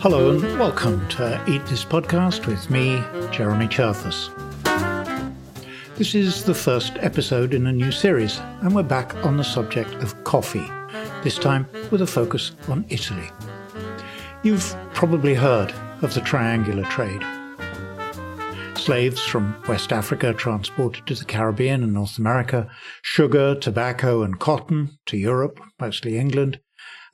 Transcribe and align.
Hello 0.00 0.30
and 0.30 0.58
welcome 0.58 1.06
to 1.10 1.40
Eat 1.46 1.64
This 1.66 1.84
Podcast 1.84 2.46
with 2.46 2.68
me, 2.70 3.04
Jeremy 3.30 3.68
Cherfas. 3.68 4.30
This 5.96 6.16
is 6.16 6.42
the 6.42 6.54
first 6.54 6.94
episode 6.96 7.54
in 7.54 7.68
a 7.68 7.72
new 7.72 7.92
series, 7.92 8.40
and 8.62 8.74
we're 8.74 8.82
back 8.82 9.14
on 9.24 9.36
the 9.36 9.44
subject 9.44 9.94
of 10.02 10.24
coffee, 10.24 10.68
this 11.22 11.38
time 11.38 11.68
with 11.92 12.02
a 12.02 12.06
focus 12.08 12.50
on 12.66 12.84
Italy. 12.88 13.30
You've 14.42 14.74
probably 14.92 15.34
heard 15.34 15.72
of 16.02 16.14
the 16.14 16.20
triangular 16.20 16.82
trade. 16.84 17.22
Slaves 18.90 19.24
from 19.24 19.54
West 19.68 19.92
Africa 19.92 20.34
transported 20.34 21.06
to 21.06 21.14
the 21.14 21.24
Caribbean 21.24 21.84
and 21.84 21.92
North 21.92 22.18
America, 22.18 22.68
sugar, 23.02 23.54
tobacco, 23.54 24.24
and 24.24 24.40
cotton 24.40 24.98
to 25.06 25.16
Europe, 25.16 25.60
mostly 25.78 26.18
England, 26.18 26.58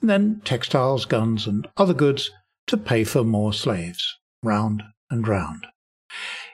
and 0.00 0.08
then 0.08 0.40
textiles, 0.42 1.04
guns, 1.04 1.46
and 1.46 1.68
other 1.76 1.92
goods 1.92 2.30
to 2.68 2.78
pay 2.78 3.04
for 3.04 3.24
more 3.24 3.52
slaves, 3.52 4.16
round 4.42 4.84
and 5.10 5.28
round. 5.28 5.66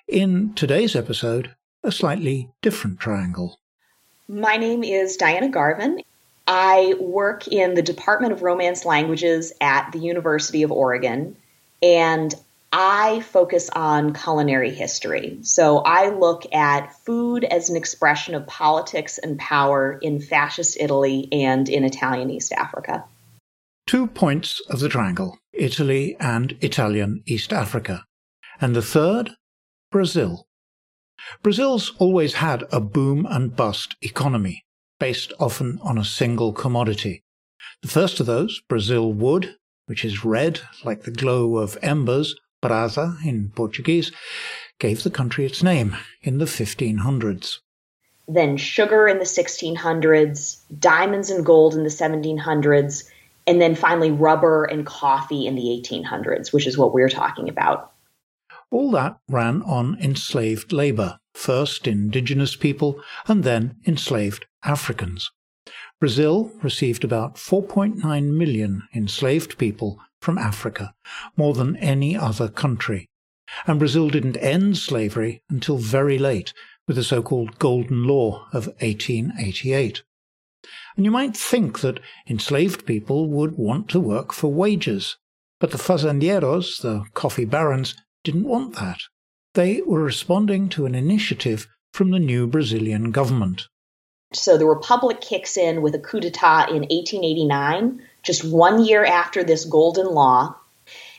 In 0.09 0.55
today's 0.55 0.97
episode, 0.97 1.55
a 1.85 1.93
slightly 1.93 2.51
different 2.61 2.99
triangle. 2.99 3.61
My 4.27 4.57
name 4.57 4.83
is 4.83 5.17
Diana 5.17 5.51
Garvin. 5.51 6.01
I 6.49 6.97
work 6.99 7.47
in 7.47 7.75
the 7.75 7.83
Department 7.83 8.33
of 8.33 8.43
Romance 8.43 8.85
Languages 8.85 9.53
at 9.61 9.93
the 9.93 10.01
University 10.01 10.65
of 10.65 10.73
Oregon, 10.73 11.37
and 11.81 12.35
I 12.73 13.21
focus 13.21 13.69
on 13.71 14.15
culinary 14.15 14.73
history. 14.73 15.39
So 15.43 15.79
I 15.79 16.09
look 16.09 16.51
at 16.55 16.95
food 17.05 17.45
as 17.45 17.69
an 17.69 17.77
expression 17.77 18.35
of 18.35 18.47
politics 18.47 19.19
and 19.19 19.39
power 19.39 19.99
in 20.01 20.21
fascist 20.21 20.79
Italy 20.81 21.29
and 21.31 21.69
in 21.69 21.85
Italian 21.85 22.31
East 22.31 22.53
Africa. 22.53 23.05
Two 23.87 24.07
points 24.07 24.63
of 24.71 24.81
the 24.81 24.89
triangle 24.89 25.39
Italy 25.53 26.17
and 26.19 26.57
Italian 26.63 27.23
East 27.27 27.53
Africa. 27.53 28.05
And 28.59 28.75
the 28.75 28.81
third, 28.81 29.33
Brazil. 29.91 30.47
Brazil's 31.43 31.93
always 31.99 32.35
had 32.35 32.65
a 32.73 32.81
boom 32.81 33.27
and 33.29 33.55
bust 33.55 33.97
economy, 34.01 34.65
based 34.99 35.33
often 35.39 35.79
on 35.83 35.99
a 35.99 36.05
single 36.05 36.55
commodity. 36.55 37.23
The 37.83 37.89
first 37.89 38.19
of 38.19 38.27
those, 38.27 38.63
Brazil 38.69 39.13
wood, 39.13 39.57
which 39.87 40.05
is 40.05 40.25
red 40.25 40.61
like 40.85 41.03
the 41.03 41.11
glow 41.11 41.59
of 41.59 41.77
embers, 41.83 42.35
brasa 42.63 43.17
in 43.25 43.51
Portuguese, 43.55 44.13
gave 44.79 45.03
the 45.03 45.11
country 45.11 45.45
its 45.45 45.63
name 45.63 45.97
in 46.23 46.39
the 46.39 46.45
1500s. 46.45 47.59
Then 48.29 48.57
sugar 48.57 49.09
in 49.09 49.19
the 49.19 49.25
1600s, 49.25 50.61
diamonds 50.79 51.31
and 51.31 51.45
gold 51.45 51.75
in 51.75 51.83
the 51.83 51.89
1700s, 51.89 53.05
and 53.47 53.61
then 53.61 53.75
finally 53.75 54.11
rubber 54.11 54.65
and 54.65 54.87
coffee 54.87 55.47
in 55.47 55.57
the 55.57 55.63
1800s, 55.63 56.53
which 56.53 56.67
is 56.67 56.79
what 56.79 56.95
we're 56.95 57.09
talking 57.09 57.49
about. 57.49 57.93
All 58.71 58.91
that 58.93 59.19
ran 59.29 59.63
on 59.63 59.99
enslaved 60.01 60.73
labor, 60.73 61.19
first 61.35 61.87
indigenous 61.87 62.57
people 62.57 63.03
and 63.27 63.45
then 63.45 63.77
enslaved 63.87 64.47
Africans. 64.65 65.31
Brazil 66.01 66.51
received 66.63 67.05
about 67.05 67.37
4.9 67.37 68.03
million 68.33 68.83
enslaved 68.95 69.59
people 69.59 70.01
from 70.23 70.39
Africa, 70.39 70.95
more 71.37 71.55
than 71.55 71.77
any 71.77 72.17
other 72.17 72.49
country. 72.49 73.09
And 73.67 73.79
Brazil 73.79 74.09
didn't 74.09 74.37
end 74.37 74.79
slavery 74.79 75.43
until 75.51 75.77
very 75.77 76.19
late 76.19 76.55
with 76.87 76.97
the 76.97 77.05
so-called 77.05 77.59
Golden 77.59 78.05
Law 78.05 78.47
of 78.53 78.67
1888. 78.81 80.03
And 80.97 81.05
you 81.05 81.11
might 81.11 81.37
think 81.37 81.81
that 81.81 82.01
enslaved 82.29 82.87
people 82.87 83.29
would 83.29 83.57
want 83.57 83.89
to 83.91 84.01
work 84.01 84.33
for 84.33 84.53
wages. 84.53 85.17
But 85.59 85.71
the 85.71 85.79
fazendeiros, 85.79 86.81
the 86.81 87.05
coffee 87.15 87.45
barons, 87.45 87.95
didn't 88.25 88.45
want 88.45 88.77
that. 88.77 88.99
They 89.55 89.83
were 89.83 90.03
responding 90.03 90.69
to 90.71 90.87
an 90.87 90.95
initiative 90.95 91.69
from 91.93 92.11
the 92.11 92.19
new 92.19 92.47
Brazilian 92.47 93.11
government. 93.11 93.69
So 94.33 94.57
the 94.57 94.67
Republic 94.67 95.21
kicks 95.21 95.57
in 95.57 95.83
with 95.83 95.95
a 95.95 95.99
coup 95.99 96.21
d'etat 96.21 96.69
in 96.69 96.83
1889, 96.83 98.01
just 98.23 98.45
one 98.45 98.85
year 98.85 99.05
after 99.05 99.43
this 99.45 99.65
golden 99.65 100.07
law, 100.07 100.55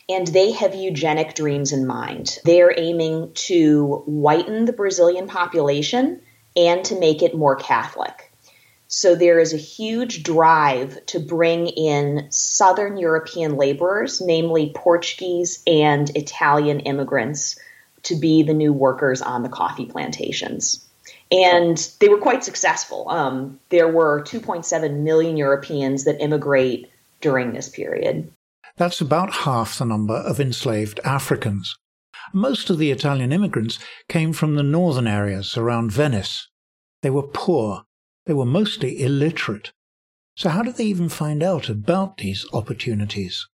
and 0.09 0.27
they 0.27 0.51
have 0.51 0.75
eugenic 0.75 1.33
dreams 1.35 1.71
in 1.71 1.87
mind. 1.87 2.39
They 2.45 2.61
are 2.61 2.73
aiming 2.75 3.33
to 3.33 4.03
whiten 4.05 4.65
the 4.65 4.73
Brazilian 4.73 5.27
population 5.27 6.21
and 6.55 6.83
to 6.85 6.99
make 6.99 7.21
it 7.21 7.35
more 7.35 7.55
Catholic. 7.55 8.31
So 8.87 9.15
there 9.15 9.39
is 9.39 9.53
a 9.53 9.57
huge 9.57 10.21
drive 10.21 11.03
to 11.07 11.19
bring 11.19 11.67
in 11.67 12.27
Southern 12.29 12.97
European 12.97 13.55
laborers, 13.55 14.21
namely 14.21 14.71
Portuguese 14.75 15.63
and 15.65 16.15
Italian 16.15 16.81
immigrants, 16.81 17.57
to 18.03 18.15
be 18.15 18.43
the 18.43 18.53
new 18.53 18.71
workers 18.71 19.21
on 19.21 19.41
the 19.41 19.49
coffee 19.49 19.85
plantations. 19.85 20.85
And 21.31 21.75
they 21.99 22.09
were 22.09 22.19
quite 22.19 22.43
successful. 22.43 23.09
Um, 23.09 23.59
there 23.69 23.87
were 23.87 24.21
2.7 24.21 24.99
million 24.99 25.37
Europeans 25.37 26.03
that 26.03 26.21
immigrate 26.21 26.91
during 27.23 27.53
this 27.53 27.69
period. 27.69 28.31
That's 28.77 29.01
about 29.01 29.33
half 29.33 29.79
the 29.79 29.85
number 29.85 30.15
of 30.15 30.39
enslaved 30.39 30.99
Africans. 31.03 31.75
Most 32.31 32.69
of 32.69 32.77
the 32.77 32.91
Italian 32.91 33.33
immigrants 33.33 33.79
came 34.07 34.33
from 34.33 34.53
the 34.55 34.63
northern 34.63 35.07
areas 35.07 35.57
around 35.57 35.91
Venice. 35.91 36.47
They 37.01 37.09
were 37.09 37.23
poor 37.23 37.83
they 38.25 38.33
were 38.33 38.45
mostly 38.45 39.01
illiterate. 39.01 39.71
So, 40.35 40.49
how 40.49 40.63
did 40.63 40.77
they 40.77 40.85
even 40.85 41.09
find 41.09 41.43
out 41.43 41.69
about 41.69 42.17
these 42.17 42.45
opportunities? 42.53 43.47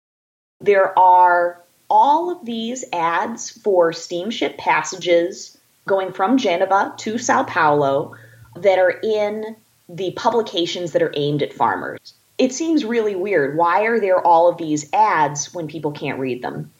There 0.60 0.98
are 0.98 1.62
all 1.88 2.30
of 2.30 2.44
these 2.44 2.84
ads 2.92 3.50
for 3.50 3.92
steamship 3.92 4.58
passages 4.58 5.56
going 5.86 6.12
from 6.12 6.36
Genova 6.36 6.94
to 6.98 7.18
Sao 7.18 7.44
Paulo 7.44 8.16
that 8.56 8.78
are 8.78 8.98
in 9.02 9.56
the 9.88 10.12
publications 10.16 10.92
that 10.92 11.02
are 11.02 11.12
aimed 11.14 11.42
at 11.42 11.52
farmers. 11.52 12.14
It 12.38 12.52
seems 12.52 12.84
really 12.84 13.16
weird. 13.16 13.56
Why 13.56 13.82
are 13.82 13.98
there 13.98 14.20
all 14.20 14.48
of 14.48 14.58
these 14.58 14.92
ads 14.92 15.54
when 15.54 15.68
people 15.68 15.92
can't 15.92 16.18
read 16.20 16.42
them? 16.42 16.72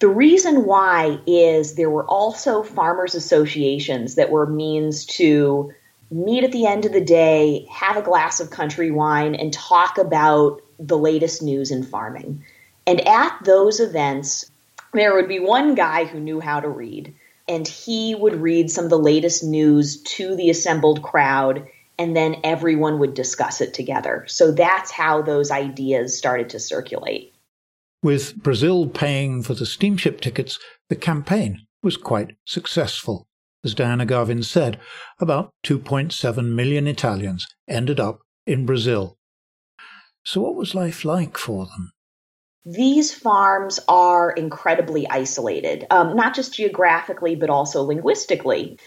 The 0.00 0.08
reason 0.08 0.64
why 0.64 1.20
is 1.26 1.74
there 1.76 1.90
were 1.90 2.06
also 2.06 2.62
farmers 2.62 3.14
associations 3.14 4.16
that 4.16 4.30
were 4.30 4.46
means 4.46 5.06
to 5.06 5.72
meet 6.10 6.44
at 6.44 6.52
the 6.52 6.66
end 6.66 6.84
of 6.84 6.92
the 6.92 7.04
day, 7.04 7.66
have 7.70 7.96
a 7.96 8.02
glass 8.02 8.40
of 8.40 8.50
country 8.50 8.90
wine, 8.90 9.34
and 9.34 9.52
talk 9.52 9.98
about 9.98 10.60
the 10.78 10.98
latest 10.98 11.42
news 11.42 11.70
in 11.70 11.82
farming. 11.82 12.44
And 12.86 13.06
at 13.06 13.38
those 13.44 13.80
events, 13.80 14.50
there 14.92 15.14
would 15.14 15.28
be 15.28 15.40
one 15.40 15.74
guy 15.74 16.04
who 16.04 16.20
knew 16.20 16.40
how 16.40 16.60
to 16.60 16.68
read, 16.68 17.14
and 17.48 17.66
he 17.66 18.14
would 18.14 18.36
read 18.36 18.70
some 18.70 18.84
of 18.84 18.90
the 18.90 18.98
latest 18.98 19.44
news 19.44 20.02
to 20.02 20.36
the 20.36 20.50
assembled 20.50 21.02
crowd, 21.02 21.66
and 21.98 22.16
then 22.16 22.36
everyone 22.44 22.98
would 22.98 23.14
discuss 23.14 23.60
it 23.60 23.74
together. 23.74 24.24
So 24.28 24.52
that's 24.52 24.90
how 24.90 25.22
those 25.22 25.50
ideas 25.50 26.16
started 26.16 26.50
to 26.50 26.60
circulate. 26.60 27.32
With 28.02 28.36
Brazil 28.36 28.86
paying 28.86 29.42
for 29.42 29.54
the 29.54 29.66
steamship 29.66 30.20
tickets, 30.20 30.58
the 30.88 30.96
campaign 30.96 31.66
was 31.82 31.96
quite 31.96 32.36
successful. 32.44 33.26
As 33.64 33.74
Diana 33.74 34.04
Garvin 34.04 34.42
said, 34.42 34.78
about 35.18 35.52
2.7 35.64 36.52
million 36.52 36.86
Italians 36.86 37.46
ended 37.66 37.98
up 37.98 38.20
in 38.46 38.66
Brazil. 38.66 39.16
So, 40.22 40.42
what 40.42 40.54
was 40.54 40.74
life 40.74 41.04
like 41.04 41.38
for 41.38 41.66
them? 41.66 41.92
These 42.66 43.12
farms 43.12 43.78
are 43.88 44.30
incredibly 44.30 45.08
isolated, 45.08 45.86
um, 45.90 46.16
not 46.16 46.34
just 46.34 46.54
geographically, 46.54 47.36
but 47.36 47.50
also 47.50 47.82
linguistically. 47.82 48.78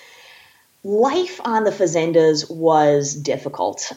Life 0.87 1.41
on 1.43 1.65
the 1.65 1.71
fazendas 1.71 2.49
was 2.49 3.13
difficult. 3.13 3.91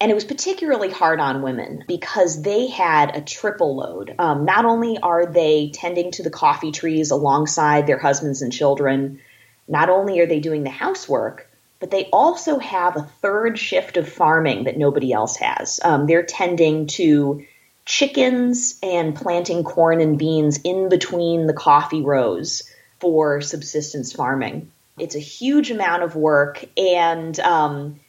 And 0.00 0.10
it 0.10 0.14
was 0.14 0.24
particularly 0.24 0.90
hard 0.90 1.20
on 1.20 1.42
women 1.42 1.84
because 1.86 2.42
they 2.42 2.66
had 2.66 3.16
a 3.16 3.20
triple 3.20 3.76
load. 3.76 4.16
Um, 4.18 4.44
not 4.44 4.64
only 4.64 4.98
are 4.98 5.26
they 5.26 5.70
tending 5.72 6.10
to 6.10 6.24
the 6.24 6.30
coffee 6.30 6.72
trees 6.72 7.12
alongside 7.12 7.86
their 7.86 8.00
husbands 8.00 8.42
and 8.42 8.52
children, 8.52 9.20
not 9.68 9.90
only 9.90 10.18
are 10.18 10.26
they 10.26 10.40
doing 10.40 10.64
the 10.64 10.70
housework, 10.70 11.48
but 11.78 11.92
they 11.92 12.06
also 12.06 12.58
have 12.58 12.96
a 12.96 13.08
third 13.22 13.56
shift 13.56 13.96
of 13.96 14.08
farming 14.08 14.64
that 14.64 14.76
nobody 14.76 15.12
else 15.12 15.36
has. 15.36 15.78
Um, 15.84 16.08
they're 16.08 16.24
tending 16.24 16.88
to 16.88 17.46
chickens 17.84 18.76
and 18.82 19.14
planting 19.14 19.62
corn 19.62 20.00
and 20.00 20.18
beans 20.18 20.58
in 20.64 20.88
between 20.88 21.46
the 21.46 21.52
coffee 21.52 22.02
rows 22.02 22.64
for 22.98 23.40
subsistence 23.40 24.12
farming. 24.12 24.72
It's 25.00 25.14
a 25.14 25.20
huge 25.20 25.70
amount 25.70 26.02
of 26.02 26.16
work, 26.16 26.64
and 26.76 27.38
um, 27.40 28.00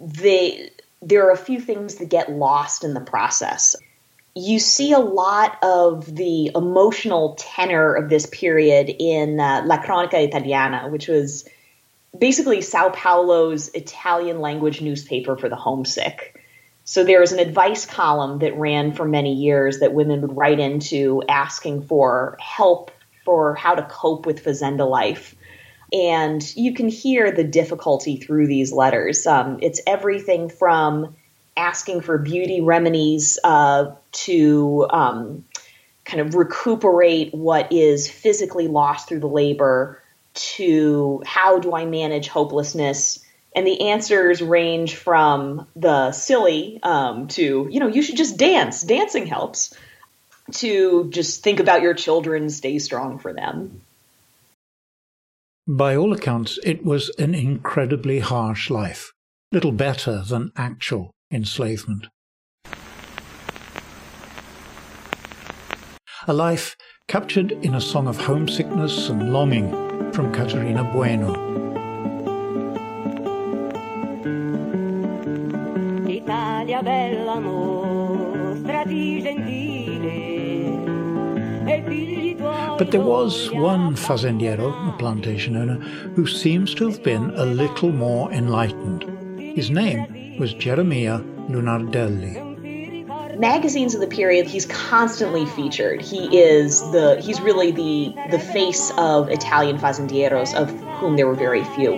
they, 0.00 0.70
there 1.02 1.26
are 1.28 1.32
a 1.32 1.36
few 1.36 1.60
things 1.60 1.96
that 1.96 2.08
get 2.08 2.30
lost 2.30 2.84
in 2.84 2.94
the 2.94 3.00
process 3.00 3.76
you 4.36 4.58
see 4.58 4.92
a 4.92 4.98
lot 4.98 5.56
of 5.62 6.14
the 6.14 6.50
emotional 6.54 7.36
tenor 7.38 7.94
of 7.94 8.10
this 8.10 8.26
period 8.26 8.94
in 8.98 9.40
uh, 9.40 9.62
La 9.64 9.82
Cronica 9.82 10.22
Italiana, 10.22 10.90
which 10.90 11.08
was 11.08 11.48
basically 12.16 12.60
Sao 12.60 12.90
Paulo's 12.90 13.68
Italian 13.68 14.40
language 14.40 14.82
newspaper 14.82 15.38
for 15.38 15.48
the 15.48 15.56
homesick. 15.56 16.38
So 16.84 17.02
there 17.02 17.20
was 17.20 17.32
an 17.32 17.38
advice 17.38 17.86
column 17.86 18.40
that 18.40 18.54
ran 18.58 18.92
for 18.92 19.06
many 19.06 19.32
years 19.32 19.78
that 19.78 19.94
women 19.94 20.20
would 20.20 20.36
write 20.36 20.60
into 20.60 21.22
asking 21.26 21.84
for 21.84 22.36
help 22.38 22.90
for 23.24 23.54
how 23.54 23.74
to 23.74 23.82
cope 23.82 24.26
with 24.26 24.44
fazenda 24.44 24.84
life. 24.84 25.34
And 25.92 26.42
you 26.56 26.74
can 26.74 26.88
hear 26.88 27.30
the 27.30 27.44
difficulty 27.44 28.16
through 28.16 28.48
these 28.48 28.72
letters. 28.72 29.26
Um, 29.26 29.58
it's 29.62 29.80
everything 29.86 30.48
from 30.48 31.14
asking 31.56 32.02
for 32.02 32.18
beauty 32.18 32.60
remedies 32.60 33.38
uh, 33.42 33.92
to 34.12 34.86
um, 34.90 35.44
kind 36.04 36.20
of 36.20 36.34
recuperate 36.34 37.32
what 37.32 37.72
is 37.72 38.10
physically 38.10 38.68
lost 38.68 39.08
through 39.08 39.20
the 39.20 39.28
labor 39.28 40.02
to 40.34 41.22
how 41.24 41.58
do 41.58 41.74
I 41.74 41.86
manage 41.86 42.28
hopelessness 42.28 43.24
and 43.56 43.66
the 43.66 43.88
answers 43.88 44.42
range 44.42 44.96
from 44.96 45.66
the 45.74 46.12
silly 46.12 46.78
um, 46.82 47.26
to, 47.28 47.66
you 47.70 47.80
know, 47.80 47.88
you 47.88 48.02
should 48.02 48.18
just 48.18 48.36
dance. 48.36 48.82
Dancing 48.82 49.26
helps. 49.26 49.74
To 50.52 51.08
just 51.10 51.42
think 51.42 51.58
about 51.58 51.82
your 51.82 51.94
children, 51.94 52.50
stay 52.50 52.78
strong 52.78 53.18
for 53.18 53.32
them. 53.32 53.80
By 55.68 55.96
all 55.96 56.12
accounts, 56.12 56.60
it 56.62 56.84
was 56.84 57.10
an 57.18 57.34
incredibly 57.34 58.20
harsh 58.20 58.70
life, 58.70 59.12
little 59.50 59.72
better 59.72 60.22
than 60.22 60.52
actual 60.54 61.10
enslavement. 61.32 62.06
A 66.28 66.32
life 66.32 66.76
captured 67.08 67.50
in 67.50 67.74
a 67.74 67.80
song 67.80 68.06
of 68.06 68.16
homesickness 68.16 69.08
and 69.08 69.32
longing 69.32 69.68
from 70.12 70.32
Caterina 70.32 70.84
Bueno. 70.84 71.34
Italia 76.08 76.80
bella 76.80 77.40
gentile 78.76 79.45
but 82.78 82.90
there 82.90 83.00
was 83.00 83.50
one 83.52 83.94
fazendeiro, 83.96 84.94
a 84.94 84.98
plantation 84.98 85.56
owner, 85.56 85.78
who 86.14 86.26
seems 86.26 86.74
to 86.74 86.88
have 86.88 87.02
been 87.02 87.30
a 87.36 87.44
little 87.44 87.90
more 87.90 88.30
enlightened. 88.32 89.04
His 89.56 89.70
name 89.70 90.38
was 90.38 90.54
Geremia 90.54 91.22
Lunardelli 91.48 92.44
magazines 93.38 93.94
of 93.94 94.00
the 94.00 94.06
period 94.06 94.46
he's 94.46 94.64
constantly 94.64 95.44
featured 95.44 96.00
he 96.00 96.38
is 96.38 96.80
the 96.92 97.20
he's 97.20 97.38
really 97.38 97.70
the 97.70 98.14
the 98.30 98.38
face 98.38 98.90
of 98.96 99.28
italian 99.28 99.76
fazendeiros 99.76 100.54
of 100.54 100.70
whom 100.98 101.16
there 101.16 101.26
were 101.26 101.34
very 101.34 101.62
few 101.76 101.92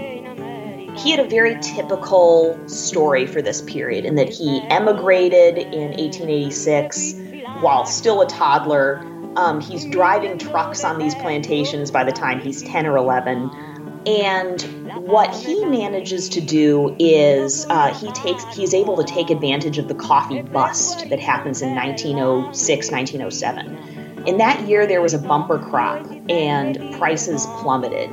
he 0.99 1.13
had 1.13 1.21
a 1.21 1.29
very 1.29 1.57
typical 1.61 2.59
story 2.69 3.25
for 3.25 3.41
this 3.41 3.63
period 3.63 4.05
in 4.05 4.17
that 4.17 4.29
he 4.29 4.61
emigrated 4.69 5.59
in 5.59 5.91
1886 5.91 7.15
while 7.61 7.87
still 7.87 8.21
a 8.21 8.27
toddler. 8.27 9.05
Um, 9.37 9.61
he's 9.61 9.85
driving 9.85 10.39
trucks 10.39 10.85
on 10.85 10.99
these 10.99 11.15
plantations 11.15 11.91
by 11.91 12.05
the 12.05 12.13
time 12.13 12.41
he's 12.41 12.63
10 12.63 12.87
or 12.87 12.97
11. 12.97 13.51
And 14.07 14.63
what 15.07 15.35
he 15.35 15.65
manages 15.65 16.31
to 16.31 16.41
do 16.41 16.97
is 16.99 17.67
uh, 17.69 17.93
he 17.95 18.11
takes 18.13 18.45
he's 18.55 18.73
able 18.73 18.97
to 18.97 19.05
take 19.05 19.31
advantage 19.31 19.79
of 19.79 19.89
the 19.89 19.95
coffee 19.95 20.41
bust 20.43 21.09
that 21.11 21.21
happens 21.21 21.63
in 21.63 21.75
1906 21.75 22.91
1907 22.91 23.99
in 24.29 24.37
that 24.37 24.69
year 24.69 24.87
there 24.87 25.01
was 25.01 25.15
a 25.15 25.19
bumper 25.19 25.59
crop 25.59 26.07
and 26.29 26.95
prices 26.99 27.47
plummeted. 27.61 28.11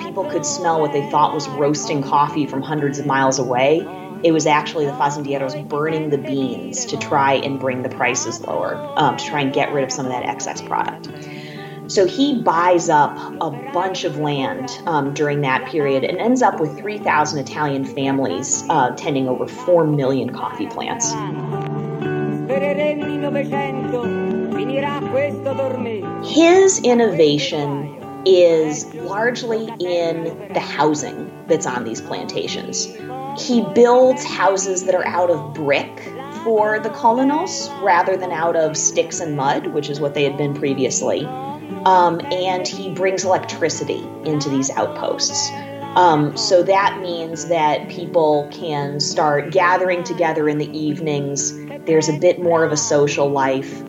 People 0.00 0.24
could 0.30 0.46
smell 0.46 0.80
what 0.80 0.92
they 0.92 1.10
thought 1.10 1.34
was 1.34 1.48
roasting 1.48 2.02
coffee 2.02 2.46
from 2.46 2.62
hundreds 2.62 3.00
of 3.00 3.06
miles 3.06 3.40
away, 3.40 3.80
it 4.22 4.32
was 4.32 4.46
actually 4.46 4.86
the 4.86 4.92
fazendeiros 4.92 5.68
burning 5.68 6.10
the 6.10 6.18
beans 6.18 6.86
to 6.86 6.96
try 6.96 7.34
and 7.34 7.60
bring 7.60 7.82
the 7.82 7.88
prices 7.88 8.40
lower, 8.40 8.76
um, 8.96 9.16
to 9.16 9.24
try 9.24 9.40
and 9.40 9.52
get 9.52 9.72
rid 9.72 9.84
of 9.84 9.92
some 9.92 10.06
of 10.06 10.12
that 10.12 10.24
excess 10.24 10.62
product. 10.62 11.08
So 11.88 12.04
he 12.06 12.42
buys 12.42 12.88
up 12.88 13.16
a 13.40 13.50
bunch 13.72 14.04
of 14.04 14.18
land 14.18 14.70
um, 14.86 15.14
during 15.14 15.42
that 15.42 15.70
period 15.70 16.02
and 16.02 16.18
ends 16.18 16.42
up 16.42 16.58
with 16.58 16.76
3,000 16.78 17.38
Italian 17.38 17.84
families 17.84 18.64
uh, 18.68 18.90
tending 18.96 19.28
over 19.28 19.46
4 19.46 19.86
million 19.86 20.32
coffee 20.34 20.66
plants. 20.66 21.12
His 26.28 26.80
innovation 26.80 28.02
is 28.26 28.92
largely 28.94 29.68
in 29.78 30.52
the 30.52 30.60
housing 30.60 31.30
that's 31.46 31.66
on 31.66 31.84
these 31.84 32.00
plantations. 32.00 32.88
He 33.38 33.62
builds 33.74 34.24
houses 34.24 34.84
that 34.84 34.94
are 34.94 35.06
out 35.06 35.30
of 35.30 35.54
brick 35.54 36.12
for 36.44 36.78
the 36.78 36.90
colonos 36.90 37.68
rather 37.82 38.16
than 38.16 38.32
out 38.32 38.56
of 38.56 38.76
sticks 38.76 39.20
and 39.20 39.36
mud, 39.36 39.68
which 39.68 39.88
is 39.88 40.00
what 40.00 40.14
they 40.14 40.24
had 40.24 40.36
been 40.36 40.54
previously. 40.54 41.24
Um, 41.84 42.20
and 42.32 42.66
he 42.66 42.92
brings 42.92 43.24
electricity 43.24 44.08
into 44.24 44.48
these 44.48 44.70
outposts. 44.70 45.50
Um, 45.96 46.36
so 46.36 46.62
that 46.62 47.00
means 47.00 47.46
that 47.46 47.88
people 47.88 48.48
can 48.52 49.00
start 49.00 49.50
gathering 49.50 50.04
together 50.04 50.48
in 50.48 50.58
the 50.58 50.70
evenings. 50.76 51.56
There's 51.86 52.08
a 52.08 52.18
bit 52.18 52.42
more 52.42 52.64
of 52.64 52.72
a 52.72 52.76
social 52.76 53.30
life 53.30 53.82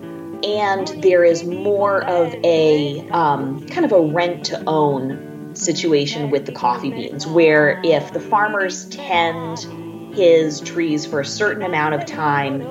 and 0.44 0.88
there 1.02 1.24
is 1.24 1.44
more 1.44 2.04
of 2.06 2.34
a 2.44 3.08
um, 3.10 3.66
kind 3.68 3.86
of 3.86 3.92
a 3.92 4.02
rent 4.02 4.46
to 4.46 4.64
own 4.68 5.27
situation 5.58 6.30
with 6.30 6.46
the 6.46 6.52
coffee 6.52 6.92
beans, 6.92 7.28
where 7.28 7.82
if 7.84 8.14
the 8.14 8.20
farmers 8.20 8.86
tend 8.86 9.60
his 10.16 10.62
trees 10.62 11.06
for 11.06 11.20
a 11.20 11.26
certain 11.26 11.64
amount 11.64 11.94
of 11.94 12.06
time, 12.06 12.62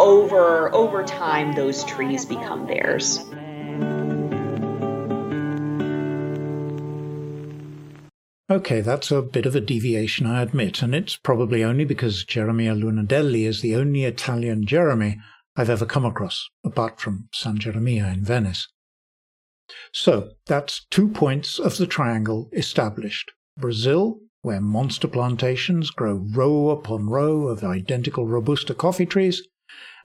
over 0.00 0.74
over 0.74 1.04
time 1.04 1.54
those 1.54 1.84
trees 1.84 2.24
become 2.24 2.66
theirs. 2.66 3.20
Okay, 8.50 8.82
that's 8.82 9.10
a 9.10 9.22
bit 9.22 9.46
of 9.46 9.56
a 9.56 9.60
deviation, 9.60 10.26
I 10.26 10.42
admit, 10.42 10.82
and 10.82 10.94
it's 10.94 11.16
probably 11.16 11.64
only 11.64 11.86
because 11.86 12.26
Geremia 12.26 12.78
Lunardelli 12.78 13.46
is 13.46 13.62
the 13.62 13.74
only 13.74 14.04
Italian 14.04 14.66
Jeremy 14.66 15.18
I've 15.56 15.70
ever 15.70 15.86
come 15.86 16.04
across, 16.04 16.50
apart 16.62 17.00
from 17.00 17.28
San 17.32 17.58
Geremia 17.58 18.12
in 18.12 18.24
Venice. 18.24 18.68
So 19.92 20.32
that's 20.46 20.84
two 20.86 21.08
points 21.08 21.58
of 21.58 21.76
the 21.76 21.86
triangle 21.86 22.48
established. 22.52 23.32
Brazil, 23.56 24.20
where 24.42 24.60
monster 24.60 25.08
plantations 25.08 25.90
grow 25.90 26.24
row 26.34 26.70
upon 26.70 27.08
row 27.08 27.48
of 27.48 27.62
identical 27.64 28.26
Robusta 28.26 28.74
coffee 28.74 29.06
trees, 29.06 29.42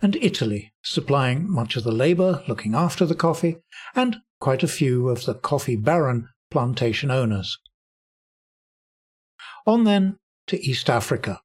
and 0.01 0.15
Italy, 0.17 0.73
supplying 0.83 1.49
much 1.51 1.75
of 1.75 1.83
the 1.83 1.91
labour 1.91 2.43
looking 2.47 2.75
after 2.75 3.05
the 3.05 3.15
coffee, 3.15 3.57
and 3.95 4.17
quite 4.39 4.63
a 4.63 4.67
few 4.67 5.09
of 5.09 5.25
the 5.25 5.33
coffee 5.33 5.75
baron 5.75 6.29
plantation 6.51 7.09
owners. 7.09 7.57
On 9.65 9.83
then 9.83 10.17
to 10.47 10.61
East 10.63 10.89
Africa, 10.89 11.41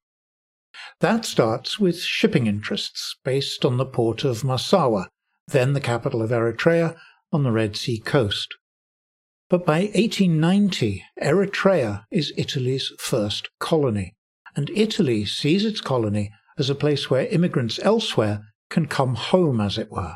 that 0.99 1.25
starts 1.25 1.79
with 1.79 1.99
shipping 1.99 2.47
interests 2.47 3.15
based 3.23 3.65
on 3.65 3.77
the 3.77 3.85
port 3.85 4.23
of 4.23 4.43
Massawa, 4.43 5.07
then 5.47 5.73
the 5.73 5.81
capital 5.81 6.21
of 6.21 6.29
Eritrea, 6.29 6.95
on 7.33 7.43
the 7.43 7.51
Red 7.51 7.75
Sea 7.75 7.99
coast. 7.99 8.55
But 9.49 9.65
by 9.65 9.81
1890, 9.93 11.03
Eritrea 11.21 12.05
is 12.11 12.31
Italy's 12.37 12.91
first 12.97 13.49
colony, 13.59 14.15
and 14.55 14.69
Italy 14.69 15.25
sees 15.25 15.65
its 15.65 15.81
colony 15.81 16.31
as 16.57 16.69
a 16.69 16.75
place 16.75 17.09
where 17.09 17.27
immigrants 17.27 17.79
elsewhere 17.83 18.41
can 18.69 18.87
come 18.87 19.15
home, 19.15 19.59
as 19.59 19.77
it 19.77 19.91
were. 19.91 20.15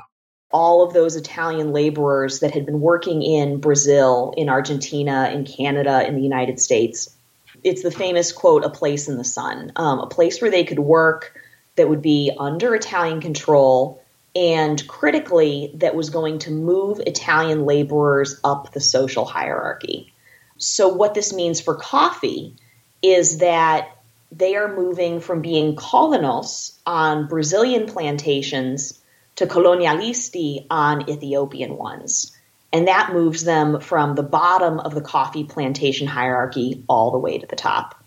All 0.51 0.81
of 0.81 0.93
those 0.93 1.15
Italian 1.15 1.73
laborers 1.73 2.39
that 2.39 2.53
had 2.53 2.65
been 2.65 2.79
working 2.79 3.21
in 3.21 3.59
Brazil, 3.59 4.33
in 4.37 4.47
Argentina, 4.47 5.29
in 5.33 5.45
Canada, 5.45 6.07
in 6.07 6.15
the 6.15 6.21
United 6.21 6.59
States 6.59 7.17
it's 7.63 7.83
the 7.83 7.91
famous 7.91 8.31
quote, 8.31 8.63
"A 8.63 8.69
place 8.69 9.07
in 9.07 9.17
the 9.17 9.23
sun," 9.23 9.71
um, 9.75 9.99
a 9.99 10.07
place 10.07 10.41
where 10.41 10.51
they 10.51 10.63
could 10.63 10.79
work 10.79 11.33
that 11.75 11.89
would 11.89 12.01
be 12.01 12.31
under 12.39 12.75
Italian 12.75 13.21
control 13.21 14.01
and 14.37 14.87
critically 14.87 15.71
that 15.73 15.95
was 15.95 16.11
going 16.11 16.37
to 16.37 16.51
move 16.51 17.01
Italian 17.07 17.65
laborers 17.65 18.39
up 18.43 18.71
the 18.71 18.79
social 18.79 19.25
hierarchy. 19.25 20.13
So 20.59 20.89
what 20.89 21.15
this 21.15 21.33
means 21.33 21.59
for 21.59 21.73
coffee 21.73 22.55
is 23.01 23.39
that 23.39 23.97
they 24.31 24.55
are 24.55 24.75
moving 24.75 25.21
from 25.21 25.41
being 25.41 25.75
colonos 25.75 26.77
on 26.85 27.27
Brazilian 27.27 27.87
plantations 27.87 29.01
to 29.37 29.47
colonialisti 29.47 30.67
on 30.69 31.09
Ethiopian 31.09 31.75
ones. 31.75 32.31
And 32.71 32.87
that 32.87 33.13
moves 33.13 33.43
them 33.43 33.79
from 33.79 34.13
the 34.13 34.23
bottom 34.23 34.79
of 34.79 34.93
the 34.93 35.01
coffee 35.01 35.45
plantation 35.45 36.05
hierarchy 36.05 36.83
all 36.87 37.09
the 37.09 37.17
way 37.17 37.39
to 37.39 37.47
the 37.47 37.55
top. 37.55 38.03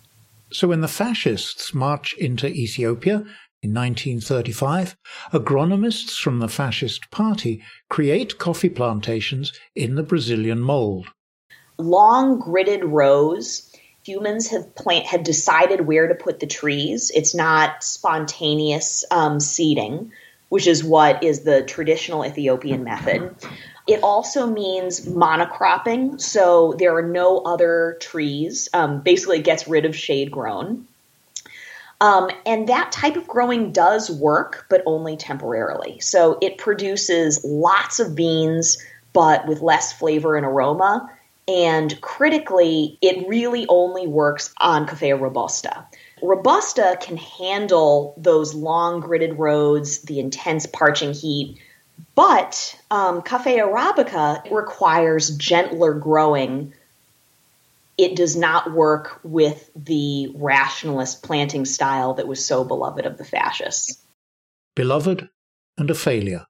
So 0.53 0.69
when 0.69 0.81
the 0.81 0.89
fascists 0.89 1.75
march 1.75 2.15
into 2.19 2.47
Ethiopia 2.47 3.25
in 3.63 3.75
1935, 3.75 4.97
agronomists 5.33 6.19
from 6.19 6.39
the 6.39 6.49
fascist 6.49 7.11
party 7.11 7.63
create 7.89 8.39
coffee 8.39 8.71
plantations 8.71 9.53
in 9.75 9.95
the 9.97 10.03
Brazilian 10.03 10.61
mold. 10.61 11.09
Long 11.79 12.41
gridded 12.41 12.83
rows 12.85 13.71
humans 14.05 14.49
have 14.49 14.75
plant 14.75 15.07
had 15.07 15.25
decided 15.25 15.87
where 15.87 16.09
to 16.09 16.15
put 16.15 16.41
the 16.41 16.47
trees. 16.47 17.11
It's 17.15 17.35
not 17.35 17.85
spontaneous 17.85 19.05
um, 19.11 19.41
seeding, 19.41 20.13
which 20.49 20.67
is 20.67 20.83
what 20.83 21.23
is 21.23 21.41
the 21.41 21.63
traditional 21.63 22.25
Ethiopian 22.25 22.83
method. 22.83 23.35
It 23.87 24.03
also 24.03 24.47
means 24.47 25.07
monocropping, 25.07 26.21
so 26.21 26.75
there 26.79 26.97
are 26.97 27.07
no 27.07 27.39
other 27.39 27.99
trees. 28.01 28.69
Um, 28.73 29.03
basically, 29.03 29.39
it 29.39 29.45
gets 29.45 29.69
rid 29.69 29.85
of 29.85 29.97
shade 29.97 30.31
grown. 30.31 30.87
Um, 32.01 32.31
and 32.47 32.69
that 32.69 32.93
type 32.93 33.17
of 33.17 33.29
growing 33.29 33.73
does 33.73 34.11
work, 34.11 34.67
but 34.71 34.83
only 34.87 35.17
temporarily. 35.17 36.01
So 36.01 36.39
it 36.41 36.57
produces 36.57 37.45
lots 37.45 38.01
of 38.01 38.15
beans, 38.15 38.79
but 39.13 39.47
with 39.47 39.61
less 39.61 39.93
flavor 39.93 40.37
and 40.37 40.47
aroma. 40.47 41.11
And 41.47 42.01
critically, 42.01 42.97
it 43.03 43.29
really 43.29 43.67
only 43.69 44.07
works 44.07 44.55
on 44.59 44.87
Coffea 44.87 45.21
robusta. 45.21 45.85
Robusta 46.23 46.97
can 47.01 47.17
handle 47.17 48.15
those 48.17 48.55
long 48.55 49.03
gridded 49.03 49.37
roads, 49.39 50.01
the 50.03 50.21
intense 50.21 50.67
parching 50.67 51.13
heat, 51.13 51.59
but 52.15 52.79
um, 52.91 53.23
arabica 53.23 54.51
requires 54.51 55.37
gentler 55.37 55.95
growing 55.95 56.73
it 58.05 58.17
does 58.17 58.37
not 58.37 58.73
work 58.73 59.21
with 59.23 59.71
the 59.77 60.33
rationalist 60.37 61.23
planting 61.23 61.65
style 61.65 62.15
that 62.15 62.29
was 62.29 62.45
so 62.45 62.65
beloved 62.65 63.07
of 63.07 63.19
the 63.19 63.25
fascists. 63.25 64.05
Beloved 64.75 65.29
and 65.77 65.91
a 65.91 65.95
failure. 65.95 66.47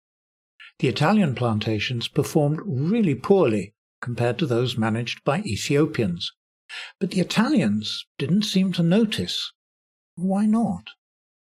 The 0.79 0.89
Italian 0.89 1.35
plantations 1.35 2.09
performed 2.09 2.61
really 2.65 3.15
poorly 3.15 3.75
compared 4.01 4.39
to 4.39 4.47
those 4.47 4.79
managed 4.79 5.25
by 5.25 5.41
Ethiopians. 5.41 6.33
But 6.99 7.11
the 7.11 7.21
Italians 7.21 8.07
didn't 8.19 8.43
seem 8.43 8.73
to 8.75 8.83
notice. 8.83 9.53
Why 10.15 10.47
not? 10.47 10.85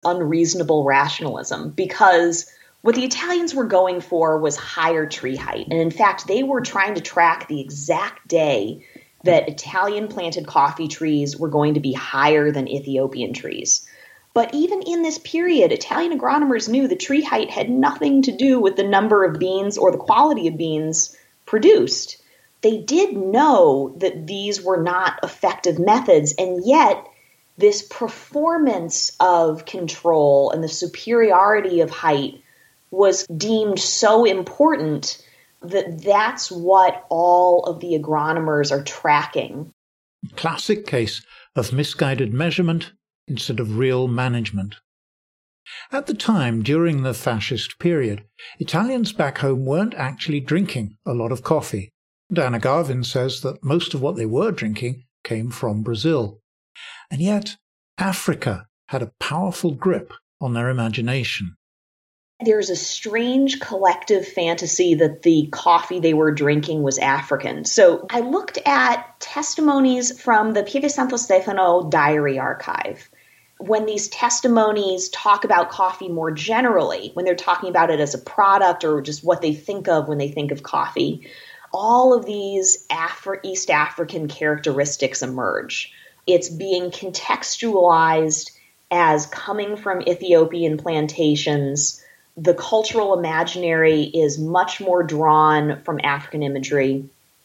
Unreasonable 0.04 0.85
rationalism, 0.85 1.71
because 1.71 2.50
what 2.82 2.97
the 2.97 3.04
Italians 3.04 3.54
were 3.54 3.64
going 3.64 4.00
for 4.00 4.38
was 4.38 4.56
higher 4.56 5.06
tree 5.06 5.37
height. 5.37 5.66
And 5.71 5.80
in 5.80 5.90
fact, 5.90 6.26
they 6.26 6.42
were 6.42 6.61
trying 6.61 6.97
to 6.97 7.00
track 7.00 7.47
the 7.47 7.61
exact 7.61 8.26
day 8.26 8.85
that 9.24 9.48
Italian 9.48 10.08
planted 10.08 10.46
coffee 10.46 10.88
trees 10.88 11.38
were 11.38 11.48
going 11.48 11.74
to 11.74 11.80
be 11.80 11.92
higher 11.92 12.50
than 12.50 12.68
Ethiopian 12.68 13.32
trees. 13.32 13.86
But 14.34 14.54
even 14.54 14.82
in 14.82 15.02
this 15.02 15.18
period, 15.18 15.72
Italian 15.72 16.18
agronomers 16.18 16.68
knew 16.68 16.88
the 16.88 16.96
tree 16.96 17.22
height 17.22 17.50
had 17.50 17.68
nothing 17.68 18.22
to 18.22 18.32
do 18.32 18.60
with 18.60 18.76
the 18.76 18.82
number 18.82 19.24
of 19.24 19.38
beans 19.38 19.76
or 19.76 19.92
the 19.92 19.98
quality 19.98 20.48
of 20.48 20.56
beans 20.56 21.16
produced. 21.44 22.22
They 22.62 22.78
did 22.78 23.14
know 23.16 23.94
that 23.98 24.26
these 24.26 24.62
were 24.62 24.80
not 24.82 25.18
effective 25.22 25.78
methods, 25.78 26.34
and 26.38 26.64
yet 26.64 27.06
this 27.58 27.82
performance 27.82 29.12
of 29.20 29.66
control 29.66 30.50
and 30.50 30.64
the 30.64 30.68
superiority 30.68 31.80
of 31.80 31.90
height 31.90 32.40
was 32.90 33.26
deemed 33.26 33.78
so 33.78 34.24
important 34.24 35.22
that 35.64 36.02
that's 36.02 36.50
what 36.50 37.07
all 37.09 37.64
of 37.64 37.81
the 37.81 37.99
agronomers 37.99 38.71
are 38.71 38.83
tracking. 38.83 39.73
Classic 40.37 40.87
case 40.87 41.25
of 41.57 41.73
misguided 41.73 42.33
measurement 42.33 42.92
instead 43.28 43.61
of 43.61 43.78
real 43.78 44.09
management. 44.09 44.76
At 45.90 46.07
the 46.07 46.14
time, 46.14 46.62
during 46.62 47.02
the 47.02 47.14
fascist 47.14 47.78
period, 47.78 48.25
Italians 48.59 49.12
back 49.12 49.38
home 49.38 49.64
weren't 49.64 49.95
actually 49.95 50.40
drinking 50.40 50.97
a 51.07 51.14
lot 51.14 51.33
of 51.33 51.42
coffee. 51.42 51.90
Anna 52.37 52.59
Garvin 52.59 53.04
says 53.04 53.42
that 53.42 53.62
most 53.62 53.95
of 53.95 54.00
what 54.00 54.16
they 54.16 54.26
were 54.26 54.50
drinking 54.50 55.04
came 55.23 55.50
from 55.50 55.83
Brazil. 55.83 56.40
And 57.11 57.21
yet, 57.21 57.57
Africa 57.99 58.66
had 58.88 59.02
a 59.02 59.12
powerful 59.21 59.73
grip 59.73 60.12
on 60.40 60.54
their 60.54 60.69
imagination 60.69 61.57
there's 62.44 62.70
a 62.70 62.76
strange 62.76 63.61
collective 63.61 64.26
fantasy 64.26 64.94
that 64.94 65.22
the 65.22 65.49
coffee 65.50 66.00
they 66.00 66.14
were 66.14 66.32
drinking 66.32 66.82
was 66.82 66.99
African. 66.99 67.64
So 67.64 68.06
I 68.11 68.20
looked 68.20 68.58
at 68.64 69.20
testimonies 69.20 70.20
from 70.20 70.52
the 70.52 70.62
Pieve 70.62 70.90
Santo 70.90 71.16
Stefano 71.16 71.88
diary 71.88 72.38
archive. 72.38 73.08
When 73.58 73.87
these 73.87 74.08
testimonies 74.08 75.08
talk 75.11 75.44
about 75.44 75.70
coffee 75.70 76.08
more 76.08 76.32
generally, 76.32 77.11
when 77.14 77.25
they're 77.25 77.34
talking 77.34 77.68
about 77.68 77.90
it 77.90 78.00
as 78.00 78.14
a 78.14 78.18
product 78.18 78.84
or 78.84 79.00
just 79.00 79.25
what 79.25 79.40
they 79.40 79.54
think 79.54 79.88
of 79.88 80.08
when 80.08 80.18
they 80.18 80.28
think 80.28 80.50
of 80.50 80.62
coffee, 80.62 81.30
all 81.72 82.12
of 82.12 82.26
these 82.26 82.87
Afri- 82.88 83.40
East 83.44 83.70
African 83.70 84.28
characteristics 84.28 85.22
emerge. 85.22 85.92
It's 86.26 86.49
being 86.49 86.90
contextualized 86.90 88.50
as 88.90 89.26
coming 89.26 89.76
from 89.76 90.02
Ethiopian 90.02 90.76
plantations 90.76 92.02
the 92.36 92.54
cultural 92.54 93.18
imaginary 93.18 94.02
is 94.02 94.38
much 94.38 94.80
more 94.80 95.02
drawn 95.02 95.82
from 95.82 96.00
African 96.02 96.42
imagery. 96.42 97.04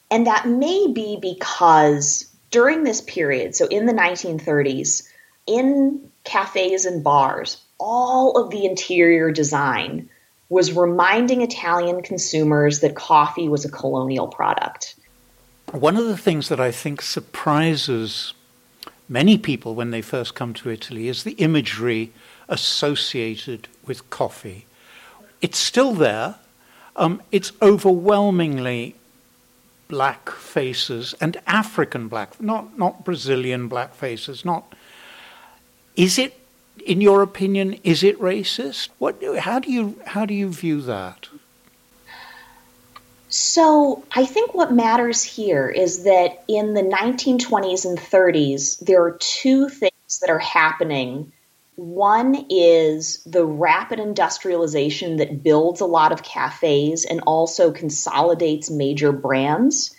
And 0.09 0.27
that 0.27 0.47
may 0.47 0.87
be 0.87 1.17
because 1.21 2.25
during 2.51 2.83
this 2.83 3.01
period, 3.01 3.55
so 3.55 3.67
in 3.67 3.85
the 3.85 3.93
1930s, 3.93 5.07
in 5.45 6.09
cafes 6.23 6.85
and 6.85 7.03
bars, 7.03 7.57
all 7.79 8.37
of 8.37 8.49
the 8.51 8.65
interior 8.65 9.31
design 9.31 10.09
was 10.49 10.71
reminding 10.71 11.41
Italian 11.41 12.01
consumers 12.01 12.79
that 12.79 12.95
coffee 12.95 13.49
was 13.49 13.65
a 13.65 13.71
colonial 13.71 14.27
product. 14.27 14.95
One 15.71 15.97
of 15.97 16.05
the 16.05 16.17
things 16.17 16.47
that 16.47 16.61
I 16.61 16.71
think 16.71 17.01
surprises 17.01 18.33
many 19.09 19.37
people 19.37 19.75
when 19.75 19.91
they 19.91 20.01
first 20.01 20.35
come 20.35 20.53
to 20.53 20.69
Italy 20.69 21.09
is 21.09 21.23
the 21.23 21.33
imagery 21.33 22.13
associated 22.47 23.67
with 23.85 24.09
coffee 24.09 24.66
it's 25.41 25.57
still 25.57 25.93
there. 25.93 26.35
Um, 26.95 27.21
it's 27.31 27.51
overwhelmingly 27.61 28.95
black 29.87 30.29
faces 30.29 31.15
and 31.21 31.37
African 31.47 32.07
black, 32.07 32.41
not 32.41 32.77
not 32.77 33.05
Brazilian 33.05 33.67
black 33.67 33.93
faces. 33.93 34.43
Not. 34.43 34.73
Is 35.95 36.17
it, 36.17 36.39
in 36.85 37.01
your 37.01 37.21
opinion, 37.21 37.79
is 37.83 38.03
it 38.03 38.19
racist? 38.19 38.89
What? 38.97 39.21
How 39.39 39.59
do 39.59 39.71
you 39.71 39.99
how 40.05 40.25
do 40.25 40.33
you 40.33 40.49
view 40.49 40.81
that? 40.81 41.29
So, 43.29 44.05
I 44.13 44.25
think 44.25 44.53
what 44.53 44.71
matters 44.71 45.21
here 45.21 45.67
is 45.67 46.03
that 46.03 46.43
in 46.47 46.73
the 46.73 46.81
1920s 46.81 47.85
and 47.85 47.97
30s, 47.97 48.79
there 48.79 49.03
are 49.03 49.17
two 49.19 49.67
things 49.67 50.19
that 50.21 50.29
are 50.29 50.39
happening 50.39 51.33
one 51.77 52.47
is 52.49 53.23
the 53.23 53.45
rapid 53.45 53.99
industrialization 53.99 55.17
that 55.17 55.43
builds 55.43 55.79
a 55.79 55.85
lot 55.85 56.11
of 56.11 56.23
cafes 56.23 57.05
and 57.05 57.21
also 57.27 57.71
consolidates 57.71 58.71
major 58.71 59.11
brands. 59.11 59.95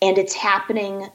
And 0.00 0.16
it's 0.16 0.32
happening 0.32 1.06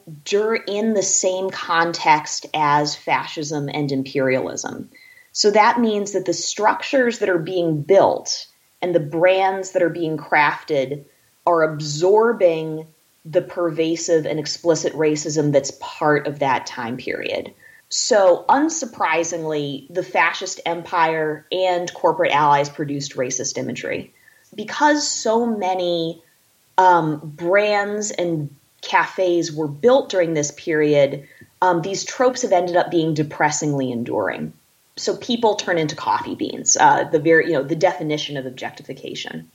in 0.67 0.93
the 0.93 1.01
same 1.01 1.49
context 1.49 2.45
as 2.53 2.95
fascism 2.95 3.69
and 3.73 3.91
imperialism. 3.91 4.91
So 5.31 5.49
that 5.49 5.79
means 5.79 6.11
that 6.11 6.25
the 6.25 6.33
structures 6.33 7.17
that 7.19 7.29
are 7.29 7.39
being 7.39 7.81
built 7.81 8.45
and 8.83 8.93
the 8.93 8.99
brands 8.99 9.71
that 9.71 9.81
are 9.81 9.89
being 9.89 10.17
crafted 10.17 11.05
are 11.47 11.63
absorbing 11.63 12.85
the 13.25 13.41
pervasive 13.41 14.27
and 14.27 14.39
explicit 14.39 14.93
racism 14.93 15.51
that's 15.51 15.71
part 15.79 16.27
of 16.27 16.39
that 16.39 16.67
time 16.67 16.97
period. 16.97 17.51
So, 17.89 18.44
unsurprisingly, 18.50 19.88
the 19.89 20.03
fascist 20.03 20.60
empire 20.65 21.46
and 21.51 21.94
corporate 21.94 22.34
allies 22.34 22.70
produced 22.70 23.15
racist 23.15 23.58
imagery. 23.58 24.13
Because 24.53 25.08
so 25.08 25.46
many 25.46 26.22
um, 26.77 27.20
brands 27.24 28.12
and 28.12 28.53
cafes 28.82 29.53
were 29.53 29.67
built 29.67 30.10
during 30.10 30.34
this 30.34 30.51
period, 30.51 31.27
um, 31.62 31.82
these 31.82 32.03
tropes 32.03 32.41
have 32.41 32.51
ended 32.51 32.75
up 32.75 32.91
being 32.91 33.13
depressingly 33.13 33.91
enduring. 33.91 34.51
So 34.98 35.15
people 35.15 35.56
turn 35.56 35.77
into 35.77 35.96
coffee 35.96 36.36
beans, 36.36 36.75
uh, 36.75 37.06
the 37.06 37.20
very, 37.20 37.48
you 37.48 37.53
know, 37.53 37.63
the 37.63 37.75
definition 37.75 38.36
of 38.36 38.46
objectification. 38.46 39.50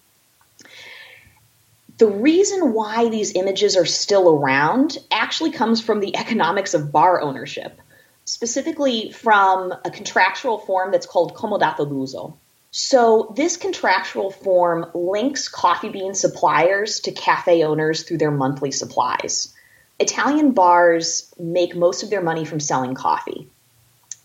The 1.98 2.06
reason 2.06 2.72
why 2.72 3.08
these 3.10 3.34
images 3.34 3.76
are 3.76 3.84
still 3.84 4.30
around 4.30 4.96
actually 5.10 5.50
comes 5.52 5.82
from 5.82 6.00
the 6.00 6.16
economics 6.22 6.72
of 6.72 6.90
bar 6.90 7.20
ownership 7.20 7.78
specifically 8.24 9.10
from 9.12 9.72
a 9.84 9.90
contractual 9.90 10.58
form 10.58 10.92
that's 10.92 11.06
called 11.06 11.34
comodato 11.34 11.88
d'uso. 11.88 12.36
So, 12.70 13.34
this 13.36 13.58
contractual 13.58 14.30
form 14.30 14.86
links 14.94 15.48
coffee 15.48 15.90
bean 15.90 16.14
suppliers 16.14 17.00
to 17.00 17.12
cafe 17.12 17.64
owners 17.64 18.02
through 18.02 18.18
their 18.18 18.30
monthly 18.30 18.70
supplies. 18.70 19.52
Italian 19.98 20.52
bars 20.52 21.32
make 21.38 21.76
most 21.76 22.02
of 22.02 22.08
their 22.08 22.22
money 22.22 22.46
from 22.46 22.60
selling 22.60 22.94
coffee. 22.94 23.48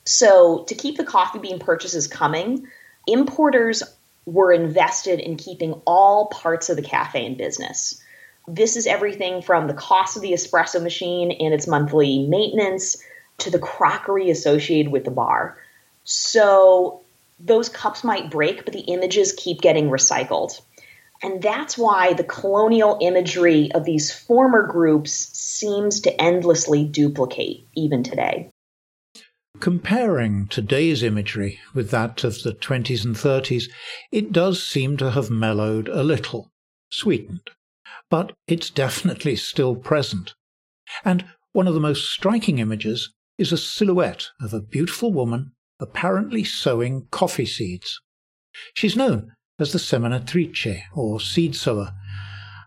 So, 0.05 0.63
to 0.69 0.75
keep 0.75 0.95
the 0.95 1.03
coffee 1.03 1.39
bean 1.39 1.59
purchases 1.59 2.07
coming, 2.07 2.67
importers 3.05 3.83
were 4.25 4.53
invested 4.53 5.19
in 5.19 5.35
keeping 5.35 5.73
all 5.85 6.27
parts 6.27 6.69
of 6.69 6.77
the 6.77 6.81
cafe 6.81 7.25
in 7.25 7.35
business. 7.35 8.01
This 8.47 8.77
is 8.77 8.87
everything 8.87 9.41
from 9.41 9.67
the 9.67 9.73
cost 9.73 10.15
of 10.15 10.21
the 10.21 10.31
espresso 10.31 10.81
machine 10.81 11.31
and 11.33 11.53
its 11.53 11.67
monthly 11.67 12.25
maintenance 12.27 13.03
to 13.39 13.51
the 13.51 13.59
crockery 13.59 14.29
associated 14.29 14.91
with 14.91 15.05
the 15.05 15.11
bar. 15.11 15.57
So 16.03 17.01
those 17.39 17.69
cups 17.69 18.03
might 18.03 18.31
break, 18.31 18.65
but 18.65 18.73
the 18.73 18.81
images 18.81 19.33
keep 19.33 19.61
getting 19.61 19.89
recycled. 19.89 20.59
And 21.21 21.41
that's 21.41 21.77
why 21.77 22.13
the 22.13 22.23
colonial 22.23 22.97
imagery 23.01 23.71
of 23.71 23.85
these 23.85 24.13
former 24.13 24.65
groups 24.67 25.11
seems 25.11 26.01
to 26.01 26.21
endlessly 26.21 26.83
duplicate 26.83 27.65
even 27.75 28.03
today. 28.03 28.49
Comparing 29.59 30.47
today's 30.47 31.01
imagery 31.01 31.59
with 31.73 31.89
that 31.89 32.23
of 32.23 32.43
the 32.43 32.53
20s 32.53 33.03
and 33.03 33.15
30s, 33.15 33.65
it 34.11 34.31
does 34.31 34.61
seem 34.61 34.97
to 34.97 35.11
have 35.11 35.31
mellowed 35.31 35.87
a 35.87 36.03
little, 36.03 36.51
sweetened, 36.91 37.49
but 38.11 38.33
it's 38.47 38.69
definitely 38.69 39.35
still 39.35 39.75
present. 39.75 40.35
And 41.03 41.25
one 41.53 41.67
of 41.67 41.73
the 41.73 41.79
most 41.79 42.11
striking 42.11 42.59
images 42.59 43.11
is 43.37 43.51
a 43.51 43.57
silhouette 43.57 44.29
of 44.41 44.53
a 44.53 44.61
beautiful 44.61 45.13
woman 45.13 45.51
apparently 45.79 46.43
sowing 46.43 47.07
coffee 47.11 47.45
seeds. 47.45 48.01
She's 48.73 48.95
known 48.95 49.33
as 49.59 49.71
the 49.71 49.79
seminatrice, 49.79 50.83
or 50.93 51.19
seed 51.19 51.55
sower, 51.55 51.93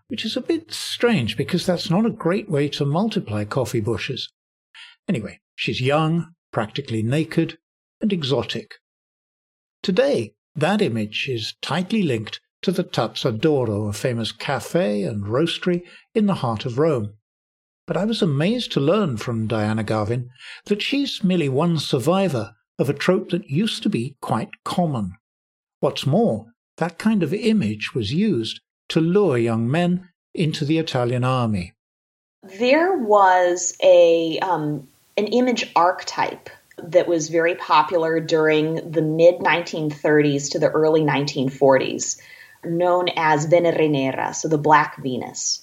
which 0.07 0.25
is 0.25 0.35
a 0.35 0.41
bit 0.41 0.71
strange 0.71 1.37
because 1.37 1.65
that's 1.65 1.89
not 1.89 2.05
a 2.05 2.09
great 2.09 2.49
way 2.49 2.69
to 2.69 2.85
multiply 2.85 3.45
coffee 3.45 3.81
bushes. 3.81 4.31
Anyway, 5.07 5.39
she's 5.55 5.81
young, 5.81 6.33
practically 6.51 7.01
naked, 7.01 7.57
and 8.01 8.11
exotic. 8.11 8.75
Today, 9.83 10.33
that 10.55 10.81
image 10.81 11.27
is 11.29 11.55
tightly 11.61 12.03
linked 12.03 12.41
to 12.61 12.71
the 12.71 12.83
Tazza 12.83 13.31
d'Oro, 13.31 13.87
a 13.87 13.93
famous 13.93 14.31
cafe 14.31 15.03
and 15.03 15.25
roastery 15.25 15.83
in 16.13 16.27
the 16.27 16.35
heart 16.35 16.65
of 16.65 16.77
Rome. 16.77 17.13
But 17.91 17.99
I 17.99 18.05
was 18.05 18.21
amazed 18.21 18.71
to 18.71 18.79
learn 18.79 19.17
from 19.17 19.47
Diana 19.47 19.83
Garvin 19.83 20.29
that 20.67 20.81
she's 20.81 21.25
merely 21.25 21.49
one 21.49 21.77
survivor 21.77 22.55
of 22.79 22.89
a 22.89 22.93
trope 22.93 23.31
that 23.31 23.49
used 23.49 23.83
to 23.83 23.89
be 23.89 24.15
quite 24.21 24.63
common. 24.63 25.17
What's 25.81 26.05
more, 26.05 26.53
that 26.77 26.97
kind 26.97 27.21
of 27.21 27.33
image 27.33 27.93
was 27.93 28.13
used 28.13 28.61
to 28.87 29.01
lure 29.01 29.37
young 29.37 29.69
men 29.69 30.07
into 30.33 30.63
the 30.63 30.77
Italian 30.77 31.25
army. 31.25 31.73
There 32.43 32.97
was 32.97 33.75
a 33.83 34.39
um, 34.39 34.87
an 35.17 35.27
image 35.27 35.69
archetype 35.75 36.49
that 36.77 37.09
was 37.09 37.27
very 37.27 37.55
popular 37.55 38.21
during 38.21 38.89
the 38.89 39.01
mid 39.01 39.39
1930s 39.39 40.49
to 40.51 40.59
the 40.59 40.69
early 40.69 41.01
1940s, 41.01 42.21
known 42.63 43.09
as 43.17 43.47
Venere 43.47 43.89
Nera, 43.89 44.33
so 44.33 44.47
the 44.47 44.57
Black 44.57 44.95
Venus. 45.03 45.61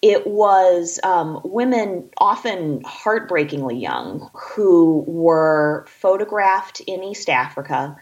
It 0.00 0.26
was 0.26 1.00
um, 1.02 1.40
women, 1.44 2.10
often 2.18 2.82
heartbreakingly 2.84 3.78
young, 3.78 4.30
who 4.32 5.04
were 5.06 5.86
photographed 5.88 6.80
in 6.80 7.02
East 7.02 7.28
Africa, 7.28 7.96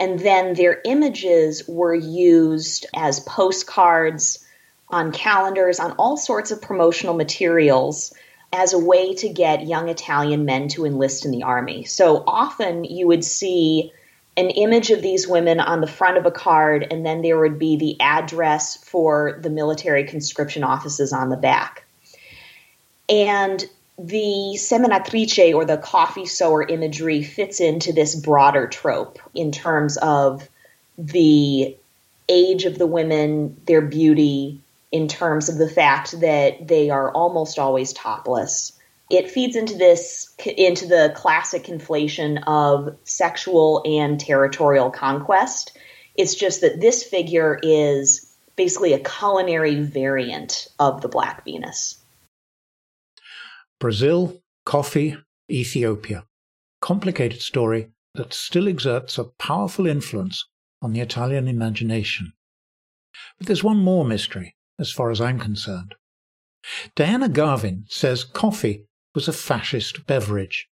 and 0.00 0.18
then 0.18 0.54
their 0.54 0.80
images 0.84 1.68
were 1.68 1.94
used 1.94 2.86
as 2.94 3.20
postcards, 3.20 4.44
on 4.88 5.12
calendars, 5.12 5.80
on 5.80 5.92
all 5.92 6.16
sorts 6.16 6.50
of 6.50 6.60
promotional 6.60 7.14
materials 7.14 8.12
as 8.52 8.72
a 8.74 8.78
way 8.78 9.14
to 9.14 9.28
get 9.28 9.66
young 9.66 9.88
Italian 9.88 10.44
men 10.44 10.68
to 10.68 10.84
enlist 10.84 11.24
in 11.24 11.30
the 11.30 11.42
army. 11.42 11.84
So 11.84 12.22
often 12.26 12.84
you 12.84 13.06
would 13.06 13.24
see 13.24 13.92
an 14.36 14.50
image 14.50 14.90
of 14.90 15.02
these 15.02 15.28
women 15.28 15.60
on 15.60 15.80
the 15.80 15.86
front 15.86 16.16
of 16.16 16.26
a 16.26 16.30
card, 16.30 16.86
and 16.90 17.04
then 17.04 17.22
there 17.22 17.38
would 17.38 17.58
be 17.58 17.76
the 17.76 18.00
address 18.00 18.82
for 18.82 19.38
the 19.42 19.50
military 19.50 20.04
conscription 20.04 20.64
offices 20.64 21.12
on 21.12 21.28
the 21.28 21.36
back. 21.36 21.84
And 23.08 23.62
the 23.98 24.54
seminatrice 24.56 25.54
or 25.54 25.64
the 25.64 25.76
coffee 25.76 26.24
sower 26.24 26.66
imagery 26.66 27.22
fits 27.22 27.60
into 27.60 27.92
this 27.92 28.14
broader 28.14 28.66
trope 28.66 29.18
in 29.34 29.52
terms 29.52 29.98
of 29.98 30.48
the 30.96 31.76
age 32.28 32.64
of 32.64 32.78
the 32.78 32.86
women, 32.86 33.60
their 33.66 33.82
beauty, 33.82 34.60
in 34.90 35.08
terms 35.08 35.48
of 35.48 35.58
the 35.58 35.68
fact 35.68 36.20
that 36.20 36.66
they 36.66 36.90
are 36.90 37.12
almost 37.12 37.58
always 37.58 37.92
topless. 37.92 38.72
It 39.12 39.30
feeds 39.30 39.56
into 39.56 39.76
this 39.76 40.34
into 40.56 40.86
the 40.86 41.12
classic 41.14 41.64
conflation 41.64 42.42
of 42.46 42.96
sexual 43.04 43.82
and 43.84 44.18
territorial 44.18 44.90
conquest. 44.90 45.76
It's 46.14 46.34
just 46.34 46.62
that 46.62 46.80
this 46.80 47.04
figure 47.04 47.60
is 47.62 48.34
basically 48.56 48.94
a 48.94 48.98
culinary 48.98 49.74
variant 49.80 50.66
of 50.78 51.02
the 51.02 51.08
Black 51.08 51.44
Venus. 51.44 51.98
Brazil, 53.78 54.40
coffee, 54.64 55.18
Ethiopia. 55.50 56.24
Complicated 56.80 57.42
story 57.42 57.90
that 58.14 58.32
still 58.32 58.66
exerts 58.66 59.18
a 59.18 59.24
powerful 59.24 59.86
influence 59.86 60.46
on 60.80 60.94
the 60.94 61.00
Italian 61.00 61.48
imagination. 61.48 62.32
But 63.36 63.46
there's 63.46 63.62
one 63.62 63.76
more 63.76 64.06
mystery 64.06 64.56
as 64.78 64.90
far 64.90 65.10
as 65.10 65.20
I'm 65.20 65.38
concerned. 65.38 65.96
Diana 66.96 67.28
Garvin 67.28 67.84
says 67.88 68.24
coffee 68.24 68.86
was 69.14 69.28
a 69.28 69.32
fascist 69.32 70.06
beverage, 70.06 70.68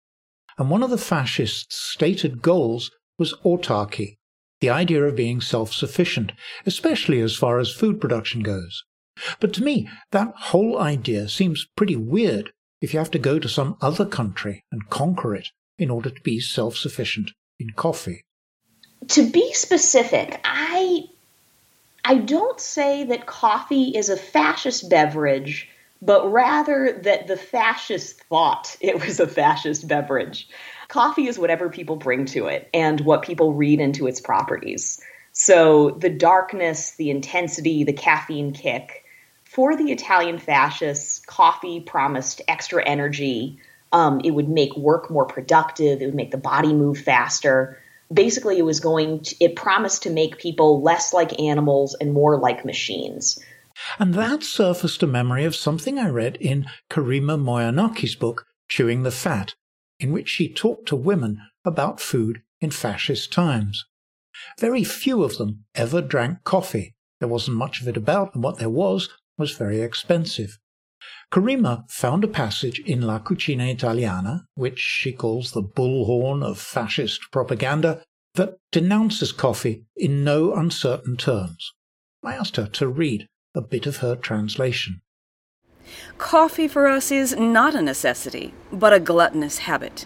and 0.57 0.69
one 0.69 0.83
of 0.83 0.89
the 0.89 0.97
fascists' 0.97 1.75
stated 1.75 2.41
goals 2.41 2.91
was 3.17 3.33
autarky, 3.45 4.17
the 4.61 4.69
idea 4.69 5.03
of 5.03 5.15
being 5.15 5.41
self 5.41 5.73
sufficient, 5.73 6.31
especially 6.65 7.21
as 7.21 7.35
far 7.35 7.59
as 7.59 7.71
food 7.71 7.99
production 8.01 8.41
goes. 8.41 8.83
But 9.39 9.53
to 9.53 9.63
me, 9.63 9.89
that 10.11 10.33
whole 10.35 10.79
idea 10.79 11.27
seems 11.29 11.67
pretty 11.75 11.95
weird 11.95 12.51
if 12.81 12.93
you 12.93 12.99
have 12.99 13.11
to 13.11 13.19
go 13.19 13.39
to 13.39 13.49
some 13.49 13.77
other 13.81 14.05
country 14.05 14.63
and 14.71 14.89
conquer 14.89 15.35
it 15.35 15.49
in 15.77 15.89
order 15.89 16.09
to 16.09 16.21
be 16.21 16.39
self 16.39 16.75
sufficient 16.77 17.31
in 17.59 17.71
coffee. 17.71 18.25
To 19.09 19.29
be 19.29 19.53
specific, 19.53 20.39
I 20.43 21.05
I 22.03 22.15
don't 22.15 22.59
say 22.59 23.03
that 23.05 23.25
coffee 23.25 23.95
is 23.95 24.09
a 24.09 24.17
fascist 24.17 24.89
beverage, 24.89 25.69
but 26.01 26.31
rather 26.31 26.99
that 27.03 27.27
the 27.27 27.37
fascists 27.37 28.21
thought 28.29 28.75
it 28.81 29.03
was 29.05 29.19
a 29.19 29.27
fascist 29.27 29.87
beverage. 29.87 30.47
Coffee 30.87 31.27
is 31.27 31.37
whatever 31.37 31.69
people 31.69 31.97
bring 31.97 32.25
to 32.25 32.47
it 32.47 32.69
and 32.73 33.01
what 33.01 33.21
people 33.21 33.53
read 33.53 33.79
into 33.79 34.07
its 34.07 34.21
properties. 34.21 35.01
So 35.33 35.91
the 35.91 36.09
darkness, 36.09 36.95
the 36.95 37.09
intensity, 37.09 37.83
the 37.83 37.93
caffeine 37.93 38.53
kick. 38.53 39.03
For 39.43 39.75
the 39.75 39.91
Italian 39.91 40.39
fascists, 40.39 41.19
coffee 41.25 41.81
promised 41.81 42.41
extra 42.47 42.83
energy. 42.83 43.59
Um, 43.91 44.21
it 44.23 44.31
would 44.31 44.49
make 44.49 44.75
work 44.75 45.09
more 45.09 45.25
productive. 45.25 46.01
It 46.01 46.05
would 46.05 46.15
make 46.15 46.31
the 46.31 46.37
body 46.37 46.73
move 46.73 46.97
faster 46.99 47.77
basically 48.11 48.57
it 48.57 48.65
was 48.65 48.79
going 48.79 49.21
to, 49.21 49.43
it 49.43 49.55
promised 49.55 50.03
to 50.03 50.09
make 50.09 50.37
people 50.37 50.81
less 50.81 51.13
like 51.13 51.39
animals 51.39 51.95
and 51.99 52.13
more 52.13 52.39
like 52.39 52.65
machines. 52.65 53.39
And 53.99 54.13
that 54.15 54.43
surfaced 54.43 55.03
a 55.03 55.07
memory 55.07 55.45
of 55.45 55.55
something 55.55 55.99
I 55.99 56.09
read 56.09 56.37
in 56.37 56.65
Karima 56.89 57.39
Moyer-Nocchi's 57.39 58.15
book, 58.15 58.45
Chewing 58.69 59.03
the 59.03 59.11
Fat, 59.11 59.55
in 59.99 60.11
which 60.11 60.29
she 60.29 60.51
talked 60.51 60.87
to 60.87 60.95
women 60.95 61.41
about 61.63 61.99
food 61.99 62.41
in 62.59 62.71
fascist 62.71 63.31
times. 63.31 63.85
Very 64.59 64.83
few 64.83 65.23
of 65.23 65.37
them 65.37 65.65
ever 65.75 66.01
drank 66.01 66.43
coffee. 66.43 66.95
There 67.19 67.29
wasn't 67.29 67.57
much 67.57 67.81
of 67.81 67.87
it 67.87 67.97
about, 67.97 68.33
and 68.33 68.43
what 68.43 68.59
there 68.59 68.69
was 68.69 69.09
was 69.37 69.51
very 69.51 69.81
expensive. 69.81 70.57
Karima 71.31 71.89
found 71.89 72.23
a 72.23 72.27
passage 72.27 72.79
in 72.79 73.01
La 73.01 73.19
Cucina 73.19 73.71
Italiana, 73.71 74.45
which 74.55 74.79
she 74.79 75.11
calls 75.11 75.51
the 75.51 75.61
bullhorn 75.61 76.43
of 76.43 76.59
fascist 76.59 77.21
propaganda, 77.31 78.01
that 78.35 78.57
denounces 78.71 79.31
coffee 79.31 79.85
in 79.95 80.23
no 80.23 80.53
uncertain 80.53 81.17
terms. 81.17 81.73
I 82.23 82.35
asked 82.35 82.55
her 82.55 82.67
to 82.67 82.87
read 82.87 83.27
a 83.57 83.61
bit 83.61 83.87
of 83.87 83.97
her 83.97 84.15
translation. 84.15 85.01
Coffee 86.17 86.67
for 86.67 86.87
us 86.87 87.11
is 87.11 87.35
not 87.35 87.73
a 87.73 87.81
necessity, 87.81 88.53
but 88.71 88.93
a 88.93 88.99
gluttonous 88.99 89.59
habit. 89.59 90.05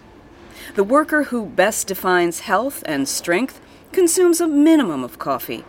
The 0.74 0.84
worker 0.84 1.24
who 1.24 1.46
best 1.46 1.86
defines 1.88 2.40
health 2.40 2.82
and 2.86 3.08
strength 3.08 3.60
consumes 3.92 4.40
a 4.40 4.46
minimum 4.46 5.04
of 5.04 5.18
coffee. 5.18 5.64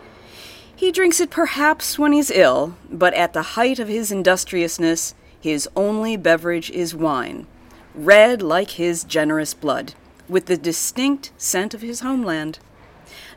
He 0.74 0.90
drinks 0.90 1.20
it 1.20 1.30
perhaps 1.30 1.98
when 1.98 2.12
he's 2.12 2.30
ill, 2.30 2.76
but 2.90 3.12
at 3.14 3.32
the 3.32 3.54
height 3.54 3.78
of 3.78 3.88
his 3.88 4.10
industriousness, 4.10 5.14
his 5.38 5.68
only 5.76 6.16
beverage 6.16 6.70
is 6.70 6.94
wine, 6.94 7.46
red 7.94 8.40
like 8.40 8.72
his 8.72 9.04
generous 9.04 9.52
blood, 9.52 9.92
with 10.28 10.46
the 10.46 10.56
distinct 10.56 11.32
scent 11.36 11.74
of 11.74 11.82
his 11.82 12.00
homeland. 12.00 12.58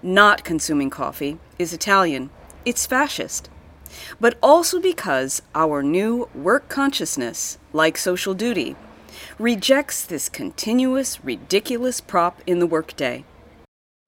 Not 0.01 0.45
consuming 0.45 0.89
coffee 0.89 1.37
is 1.59 1.73
Italian, 1.73 2.29
it's 2.63 2.85
fascist, 2.85 3.49
but 4.19 4.37
also 4.41 4.79
because 4.79 5.41
our 5.55 5.83
new 5.83 6.29
work 6.35 6.69
consciousness, 6.69 7.57
like 7.73 7.97
social 7.97 8.33
duty, 8.33 8.75
rejects 9.39 10.05
this 10.05 10.29
continuous, 10.29 11.23
ridiculous 11.23 12.01
prop 12.01 12.41
in 12.45 12.59
the 12.59 12.67
workday. 12.67 13.23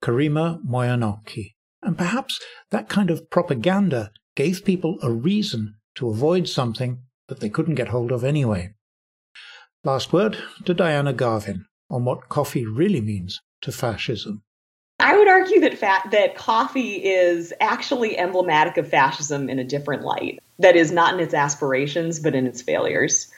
Karima 0.03 0.59
Moyer-Nocchi. 0.63 1.55
And 1.81 1.97
perhaps 1.97 2.39
that 2.71 2.89
kind 2.89 3.09
of 3.09 3.29
propaganda 3.29 4.11
gave 4.35 4.65
people 4.65 4.97
a 5.01 5.11
reason 5.11 5.75
to 5.95 6.09
avoid 6.09 6.47
something 6.47 7.03
that 7.27 7.39
they 7.39 7.49
couldn't 7.49 7.75
get 7.75 7.89
hold 7.89 8.11
of 8.11 8.23
anyway. 8.23 8.73
Last 9.83 10.11
word 10.11 10.37
to 10.65 10.73
Diana 10.73 11.13
Garvin 11.13 11.65
on 11.89 12.05
what 12.05 12.29
coffee 12.29 12.65
really 12.65 13.01
means 13.01 13.39
to 13.61 13.71
fascism. 13.71 14.43
I 14.99 15.17
would 15.17 15.27
argue 15.27 15.61
that 15.61 15.77
fa- 15.77 16.09
that 16.11 16.35
coffee 16.35 16.95
is 16.95 17.53
actually 17.61 18.17
emblematic 18.17 18.77
of 18.77 18.89
fascism 18.89 19.49
in 19.49 19.57
a 19.57 19.63
different 19.63 20.03
light. 20.03 20.39
That 20.59 20.75
is 20.75 20.91
not 20.91 21.13
in 21.13 21.19
its 21.21 21.33
aspirations, 21.33 22.19
but 22.19 22.35
in 22.35 22.45
its 22.45 22.61
failures. 22.61 23.31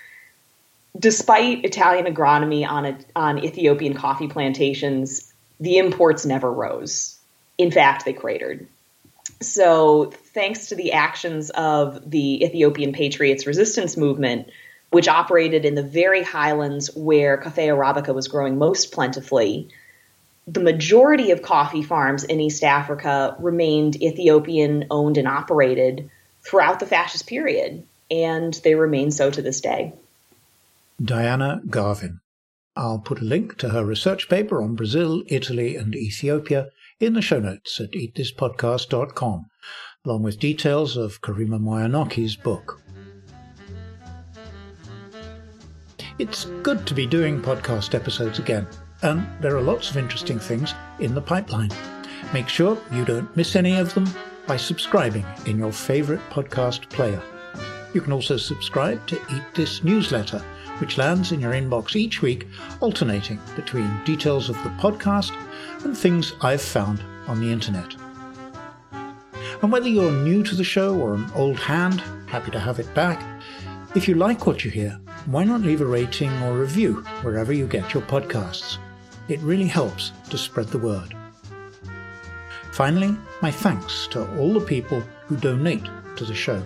Despite 0.97 1.63
Italian 1.63 2.11
agronomy 2.13 2.67
on 2.67 2.85
a, 2.85 2.97
on 3.15 3.43
Ethiopian 3.43 3.93
coffee 3.93 4.27
plantations, 4.27 5.31
the 5.59 5.77
imports 5.77 6.25
never 6.25 6.51
rose. 6.51 7.17
In 7.57 7.69
fact, 7.69 8.05
they 8.05 8.13
cratered. 8.13 8.67
So, 9.39 10.11
thanks 10.33 10.67
to 10.67 10.75
the 10.75 10.93
actions 10.93 11.51
of 11.51 12.09
the 12.09 12.43
Ethiopian 12.43 12.91
Patriots 12.91 13.45
Resistance 13.45 13.95
Movement, 13.95 14.49
which 14.89 15.07
operated 15.07 15.63
in 15.63 15.75
the 15.75 15.83
very 15.83 16.23
highlands 16.23 16.93
where 16.95 17.37
Coffea 17.37 17.69
arabica 17.69 18.13
was 18.13 18.27
growing 18.27 18.57
most 18.57 18.91
plentifully, 18.91 19.69
the 20.51 20.59
majority 20.59 21.31
of 21.31 21.41
coffee 21.41 21.81
farms 21.81 22.25
in 22.25 22.41
East 22.41 22.63
Africa 22.63 23.35
remained 23.39 24.01
Ethiopian 24.01 24.85
owned 24.91 25.17
and 25.17 25.27
operated 25.27 26.09
throughout 26.41 26.79
the 26.79 26.85
fascist 26.85 27.27
period, 27.27 27.83
and 28.09 28.53
they 28.63 28.75
remain 28.75 29.11
so 29.11 29.31
to 29.31 29.41
this 29.41 29.61
day. 29.61 29.93
Diana 31.03 31.61
Garvin. 31.69 32.19
I'll 32.75 32.99
put 32.99 33.21
a 33.21 33.25
link 33.25 33.57
to 33.59 33.69
her 33.69 33.85
research 33.85 34.29
paper 34.29 34.61
on 34.61 34.75
Brazil, 34.75 35.23
Italy, 35.27 35.75
and 35.75 35.95
Ethiopia 35.95 36.67
in 36.99 37.13
the 37.13 37.21
show 37.21 37.39
notes 37.39 37.79
at 37.79 37.91
eatthispodcast.com, 37.91 39.45
along 40.05 40.23
with 40.23 40.39
details 40.39 40.97
of 40.97 41.21
Karima 41.21 41.59
Moyer-Nocchi's 41.59 42.35
book. 42.35 42.81
It's 46.19 46.45
good 46.63 46.85
to 46.87 46.93
be 46.93 47.05
doing 47.05 47.41
podcast 47.41 47.95
episodes 47.95 48.37
again 48.37 48.67
and 49.03 49.25
there 49.41 49.55
are 49.55 49.61
lots 49.61 49.89
of 49.89 49.97
interesting 49.97 50.39
things 50.39 50.73
in 50.99 51.13
the 51.13 51.21
pipeline. 51.21 51.71
Make 52.33 52.47
sure 52.47 52.77
you 52.91 53.03
don't 53.03 53.35
miss 53.35 53.55
any 53.55 53.77
of 53.77 53.93
them 53.93 54.07
by 54.47 54.57
subscribing 54.57 55.25
in 55.45 55.57
your 55.57 55.71
favorite 55.71 56.21
podcast 56.29 56.89
player. 56.89 57.21
You 57.93 58.01
can 58.01 58.13
also 58.13 58.37
subscribe 58.37 59.05
to 59.07 59.15
Eat 59.33 59.43
This 59.53 59.83
newsletter, 59.83 60.39
which 60.79 60.97
lands 60.97 61.31
in 61.31 61.39
your 61.39 61.53
inbox 61.53 61.95
each 61.95 62.21
week, 62.21 62.47
alternating 62.79 63.39
between 63.55 64.03
details 64.05 64.49
of 64.49 64.55
the 64.63 64.69
podcast 64.71 65.31
and 65.83 65.97
things 65.97 66.33
I've 66.41 66.61
found 66.61 67.03
on 67.27 67.39
the 67.39 67.51
internet. 67.51 67.95
And 69.61 69.71
whether 69.71 69.89
you're 69.89 70.11
new 70.11 70.41
to 70.43 70.55
the 70.55 70.63
show 70.63 70.97
or 70.99 71.15
an 71.15 71.29
old 71.35 71.59
hand, 71.59 72.01
happy 72.27 72.51
to 72.51 72.59
have 72.59 72.79
it 72.79 72.91
back, 72.93 73.21
if 73.93 74.07
you 74.07 74.15
like 74.15 74.47
what 74.47 74.63
you 74.63 74.71
hear, 74.71 74.99
why 75.25 75.43
not 75.43 75.61
leave 75.61 75.81
a 75.81 75.85
rating 75.85 76.31
or 76.43 76.57
review 76.57 77.03
wherever 77.23 77.51
you 77.51 77.67
get 77.67 77.93
your 77.93 78.03
podcasts? 78.03 78.77
It 79.27 79.39
really 79.39 79.67
helps 79.67 80.11
to 80.29 80.37
spread 80.37 80.67
the 80.67 80.77
word. 80.77 81.15
Finally, 82.71 83.15
my 83.41 83.51
thanks 83.51 84.07
to 84.07 84.27
all 84.37 84.53
the 84.53 84.65
people 84.65 85.01
who 85.27 85.35
donate 85.37 85.85
to 86.15 86.25
the 86.25 86.33
show. 86.33 86.61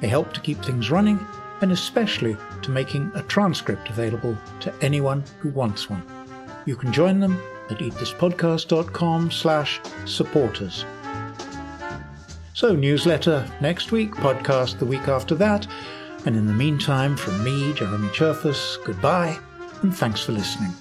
They 0.00 0.08
help 0.08 0.32
to 0.32 0.40
keep 0.40 0.62
things 0.64 0.90
running 0.90 1.18
and 1.60 1.72
especially 1.72 2.36
to 2.62 2.70
making 2.70 3.10
a 3.14 3.22
transcript 3.22 3.90
available 3.90 4.36
to 4.60 4.74
anyone 4.80 5.22
who 5.40 5.50
wants 5.50 5.90
one. 5.90 6.02
You 6.66 6.76
can 6.76 6.92
join 6.92 7.20
them 7.20 7.40
at 7.70 7.78
eatthispodcast.com 7.78 9.30
slash 9.30 9.80
supporters. 10.04 10.84
So 12.54 12.74
newsletter 12.74 13.50
next 13.60 13.92
week, 13.92 14.12
podcast 14.12 14.78
the 14.78 14.86
week 14.86 15.08
after 15.08 15.34
that, 15.36 15.66
and 16.26 16.36
in 16.36 16.46
the 16.46 16.52
meantime, 16.52 17.16
from 17.16 17.42
me, 17.42 17.72
Jeremy 17.72 18.08
Cherfas, 18.08 18.82
goodbye, 18.84 19.38
and 19.82 19.96
thanks 19.96 20.20
for 20.20 20.32
listening. 20.32 20.74